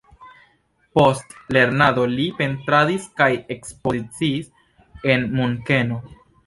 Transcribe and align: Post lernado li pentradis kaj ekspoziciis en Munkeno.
Post 0.99 1.35
lernado 1.57 2.07
li 2.15 2.27
pentradis 2.41 3.07
kaj 3.23 3.31
ekspoziciis 3.59 4.53
en 5.15 5.33
Munkeno. 5.41 6.07